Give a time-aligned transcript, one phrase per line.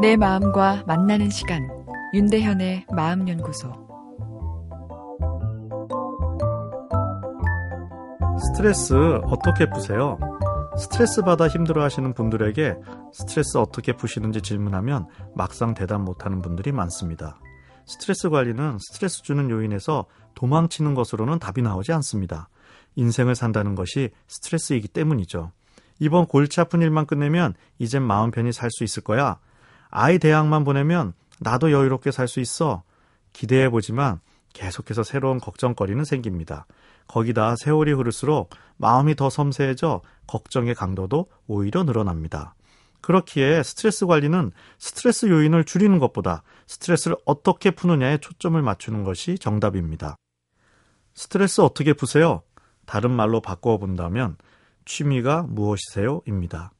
[0.00, 1.68] 내 마음과 만나는 시간
[2.14, 3.72] 윤대현의 마음연구소
[8.38, 8.94] 스트레스
[9.24, 10.18] 어떻게 푸세요?
[10.78, 12.74] 스트레스 받아 힘들어 하시는 분들에게
[13.12, 17.38] 스트레스 어떻게 푸시는지 질문하면 막상 대답 못하는 분들이 많습니다.
[17.86, 22.48] 스트레스 관리는 스트레스 주는 요인에서 도망치는 것으로는 답이 나오지 않습니다.
[22.96, 25.52] 인생을 산다는 것이 스트레스이기 때문이죠.
[25.98, 29.38] 이번 골치 아픈 일만 끝내면 이젠 마음 편히 살 수 있을 거야.
[29.92, 32.82] 아이 대학만 보내면 나도 여유롭게 살 수 있어.
[33.32, 34.20] 기대해 보지만
[34.54, 36.66] 계속해서 새로운 걱정거리는 생깁니다.
[37.06, 42.54] 거기다 세월이 흐를수록 마음이 더 섬세해져 걱정의 강도도 오히려 늘어납니다.
[43.02, 50.16] 그렇기에 스트레스 관리는 스트레스 요인을 줄이는 것보다 스트레스를 어떻게 푸느냐에 초점을 맞추는 것이 정답입니다.
[51.14, 52.42] 스트레스 어떻게 푸세요?
[52.86, 54.36] 다른 말로 바꾸어 본다면
[54.84, 56.22] 취미가 무엇이세요?
[56.26, 56.72] 입니다.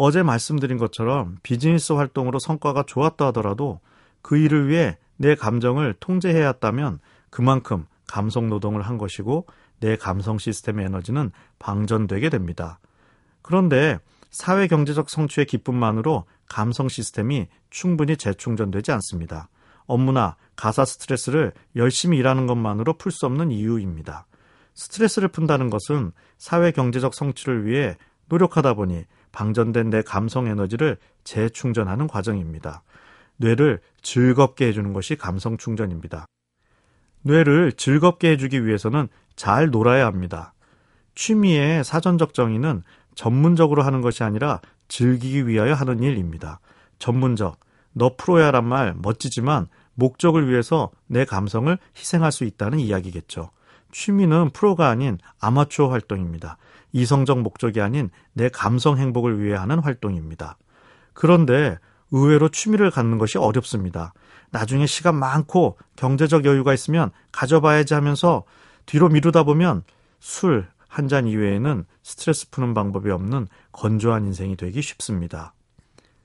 [0.00, 3.80] 어제 말씀드린 것처럼 비즈니스 활동으로 성과가 좋았다 하더라도
[4.22, 9.46] 그 일을 위해 내 감정을 통제해야 했다면 그만큼 감성 노동을 한 것이고
[9.80, 12.78] 내 감성 시스템의 에너지는 방전되게 됩니다.
[13.42, 13.98] 그런데
[14.30, 19.48] 사회 경제적 성취의 기쁨만으로 감성 시스템이 충분히 재충전되지 않습니다.
[19.86, 24.26] 업무나 가사 스트레스를 열심히 일하는 것만으로 풀 수 없는 이유입니다.
[24.74, 27.96] 스트레스를 푼다는 것은 사회 경제적 성취를 위해
[28.28, 32.82] 노력하다 보니 방전된 내 감성 에너지를 재충전하는 과정입니다.
[33.36, 36.26] 뇌를 즐겁게 해주는 것이 감성 충전입니다.
[37.22, 40.54] 뇌를 즐겁게 해주기 위해서는 잘 놀아야 합니다.
[41.14, 42.82] 취미의 사전적 정의는
[43.14, 46.60] 전문적으로 하는 것이 아니라 즐기기 위하여 하는 일입니다.
[46.98, 47.58] 전문적,
[47.92, 53.50] 너 프로야란 말 멋지지만 목적을 위해서 내 감성을 희생할 수 있다는 이야기겠죠.
[53.92, 56.56] 취미는 프로가 아닌 아마추어 활동입니다.
[56.92, 60.56] 이성적 목적이 아닌 내 감성 행복을 위해 하는 활동입니다.
[61.12, 61.78] 그런데
[62.10, 64.12] 의외로 취미를 갖는 것이 어렵습니다.
[64.50, 68.44] 나중에 시간 많고 경제적 여유가 있으면 가져봐야지 하면서
[68.86, 69.82] 뒤로 미루다 보면
[70.20, 75.54] 술 한 잔 이외에는 스트레스 푸는 방법이 없는 건조한 인생이 되기 쉽습니다.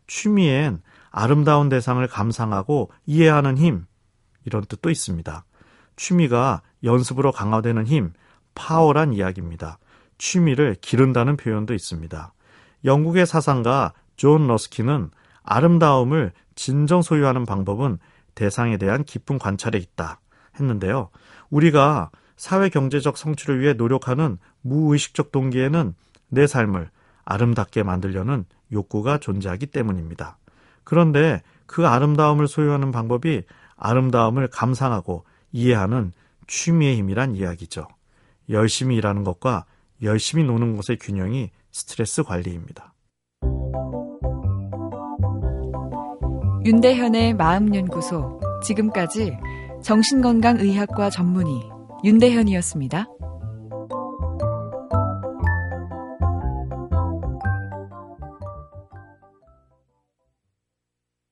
[0.07, 0.81] 취미엔
[1.11, 3.85] 아름다운 대상을 감상하고 이해하는 힘,
[4.45, 5.45] 이런 뜻도 있습니다.
[5.95, 8.13] 취미가 연습으로 강화되는 힘,
[8.55, 9.77] 파워란 이야기입니다.
[10.17, 12.33] 취미를 기른다는 표현도 있습니다.
[12.85, 15.09] 영국의 사상가 존 러스킨은
[15.43, 17.97] 아름다움을 진정 소유하는 방법은
[18.35, 20.19] 대상에 대한 깊은 관찰에 있다
[20.59, 21.09] 했는데요.
[21.49, 25.93] 우리가 사회 경제적 성취를 위해 노력하는 무의식적 동기에는
[26.29, 26.89] 내 삶을
[27.25, 30.37] 아름답게 만들려는 욕구가 존재하기 때문입니다.
[30.83, 33.43] 그런데 그 아름다움을 소유하는 방법이
[33.77, 36.11] 아름다움을 감상하고 이해하는
[36.47, 37.87] 취미의 힘이란 이야기죠.
[38.49, 39.65] 열심히 일하는 것과
[40.01, 42.93] 열심히 노는 것의 균형이 스트레스 관리입니다.
[46.65, 49.37] 윤대현의 마음연구소 지금까지
[49.83, 51.61] 정신건강의학과 전문의
[52.03, 53.07] 윤대현이었습니다.